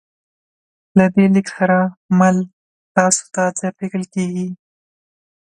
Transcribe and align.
له 0.97 1.05
دې 1.15 1.25
لیک 1.33 1.47
سره 1.57 1.77
مل 2.19 2.37
تاسو 2.95 3.23
ته 3.35 3.43
درلیږل 3.57 4.03
کیږي 4.13 4.47